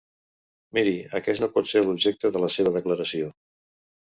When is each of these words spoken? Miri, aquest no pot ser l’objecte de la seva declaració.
Miri, 0.77 0.93
aquest 1.19 1.43
no 1.45 1.49
pot 1.57 1.69
ser 1.73 1.83
l’objecte 1.89 2.33
de 2.39 2.45
la 2.47 2.53
seva 2.57 2.75
declaració. 2.79 3.29